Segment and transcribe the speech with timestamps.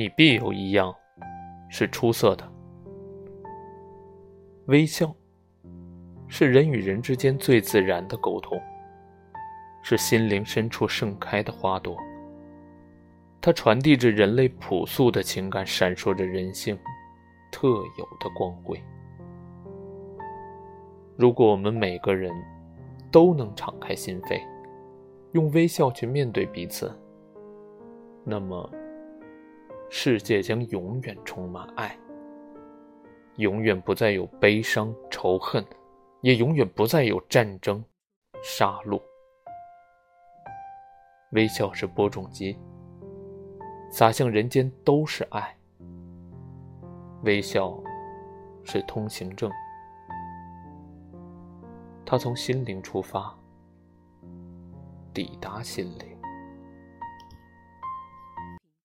[0.00, 0.96] 你必有一样
[1.68, 2.52] 是出色的。
[4.68, 5.14] 微笑
[6.26, 8.58] 是人与人之间最自然的沟通，
[9.82, 11.94] 是心灵深处盛开的花朵。
[13.42, 16.78] 它传递着人类朴素的情感，闪烁着人性
[17.52, 18.82] 特有的光辉。
[21.14, 22.32] 如果我们每个人
[23.12, 24.40] 都能敞开心扉，
[25.32, 26.90] 用微笑去面对彼此，
[28.24, 28.70] 那么
[29.92, 31.98] 世界将永远充满爱。
[33.36, 35.64] 永远不再有悲伤、仇恨，
[36.20, 37.84] 也永远不再有战争、
[38.42, 39.00] 杀戮。
[41.32, 42.56] 微笑是播种机，
[43.90, 45.56] 洒向人间都是爱。
[47.24, 47.76] 微笑
[48.62, 49.50] 是通行证，
[52.06, 53.36] 它从心灵出发，
[55.12, 56.19] 抵达心灵。